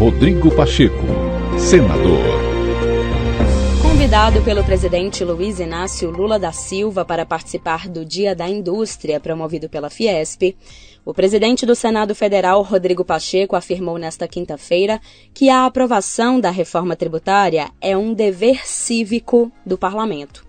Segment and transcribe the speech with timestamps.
[0.00, 1.04] Rodrigo Pacheco,
[1.58, 2.24] senador.
[3.82, 9.68] Convidado pelo presidente Luiz Inácio Lula da Silva para participar do Dia da Indústria, promovido
[9.68, 10.56] pela Fiesp,
[11.04, 14.98] o presidente do Senado Federal, Rodrigo Pacheco, afirmou nesta quinta-feira
[15.34, 20.46] que a aprovação da reforma tributária é um dever cívico do parlamento,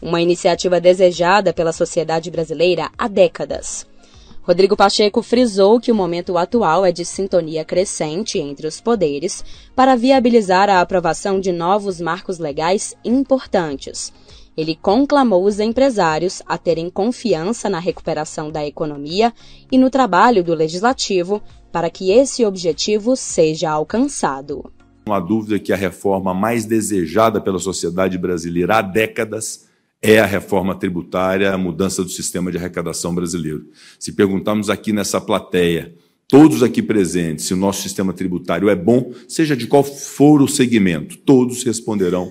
[0.00, 3.86] uma iniciativa desejada pela sociedade brasileira há décadas.
[4.46, 9.42] Rodrigo Pacheco frisou que o momento atual é de sintonia crescente entre os poderes
[9.74, 14.12] para viabilizar a aprovação de novos marcos legais importantes.
[14.54, 19.32] Ele conclamou os empresários a terem confiança na recuperação da economia
[19.72, 24.70] e no trabalho do legislativo para que esse objetivo seja alcançado.
[25.06, 29.63] Não há dúvida que a reforma mais desejada pela sociedade brasileira há décadas
[30.04, 33.64] é a reforma tributária, a mudança do sistema de arrecadação brasileiro.
[33.98, 35.94] Se perguntarmos aqui nessa plateia,
[36.28, 40.46] todos aqui presentes, se o nosso sistema tributário é bom, seja de qual for o
[40.46, 42.30] segmento, todos responderão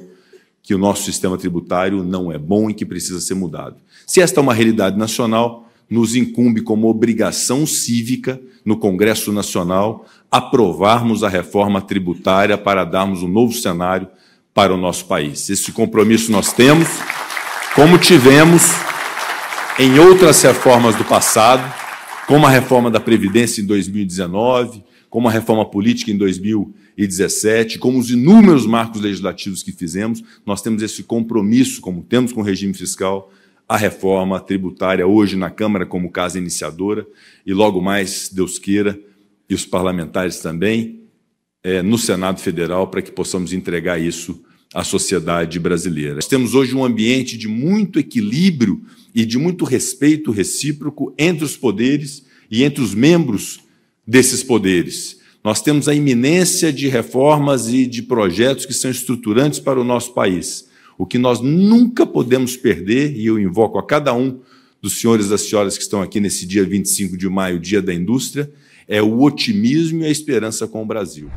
[0.62, 3.78] que o nosso sistema tributário não é bom e que precisa ser mudado.
[4.06, 11.24] Se esta é uma realidade nacional, nos incumbe como obrigação cívica no Congresso Nacional aprovarmos
[11.24, 14.08] a reforma tributária para darmos um novo cenário
[14.54, 15.50] para o nosso país.
[15.50, 16.88] Esse compromisso nós temos
[17.76, 18.62] como tivemos
[19.80, 21.74] em outras reformas do passado,
[22.28, 28.12] como a reforma da Previdência em 2019, como a reforma política em 2017, como os
[28.12, 33.32] inúmeros marcos legislativos que fizemos, nós temos esse compromisso, como temos com o regime fiscal,
[33.68, 37.08] a reforma tributária hoje na Câmara como casa iniciadora
[37.44, 39.00] e logo mais, Deus queira,
[39.50, 41.02] e os parlamentares também,
[41.64, 44.44] é, no Senado Federal, para que possamos entregar isso
[44.74, 46.16] à sociedade brasileira.
[46.16, 48.82] Nós temos hoje um ambiente de muito equilíbrio
[49.14, 53.60] e de muito respeito recíproco entre os poderes e entre os membros
[54.06, 55.22] desses poderes.
[55.44, 60.14] Nós temos a iminência de reformas e de projetos que são estruturantes para o nosso
[60.14, 60.68] país.
[60.98, 64.40] O que nós nunca podemos perder, e eu invoco a cada um
[64.82, 67.94] dos senhores e das senhoras que estão aqui nesse dia 25 de maio, Dia da
[67.94, 68.52] Indústria,
[68.88, 71.30] é o otimismo e a esperança com o Brasil.